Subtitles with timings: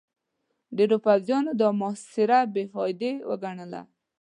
[0.77, 3.11] ډېرو پوځيانو دا محاصره بې فايدې
[3.43, 3.81] ګڼله.